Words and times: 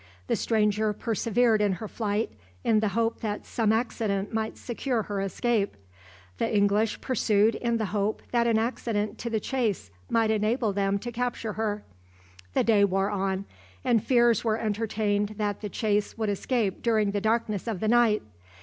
The 0.25 0.35
stranger 0.35 0.93
persevered 0.93 1.61
in 1.61 1.73
her 1.73 1.87
flight, 1.87 2.31
in 2.63 2.79
the 2.79 2.87
hope 2.97 3.19
that 3.21 3.45
some 3.45 3.71
accident 3.71 4.33
might 4.33 4.57
secure 4.57 5.03
her 5.03 5.21
escape. 5.21 5.77
The 6.39 6.51
English 6.57 7.01
pursued 7.01 7.53
in 7.53 7.77
the 7.77 7.85
hope 7.93 8.23
that 8.31 8.47
an 8.47 8.57
accident 8.57 9.19
to 9.19 9.29
the 9.29 9.39
chase 9.39 9.91
might 10.09 10.31
enable 10.31 10.73
them 10.73 10.97
to 10.97 11.11
capture 11.11 11.53
her. 11.53 11.83
The 12.53 12.63
day 12.63 12.83
wore 12.83 13.11
on, 13.11 13.45
and 13.85 14.03
fears 14.03 14.43
were 14.43 14.57
entertained 14.57 15.35
that 15.37 15.61
the 15.61 15.69
chase 15.69 16.17
would 16.17 16.29
escape 16.29 16.81
during 16.81 17.11
the 17.11 17.21
darkness 17.21 17.67
of 17.67 17.79
the 17.79 17.87
night. 17.87 18.23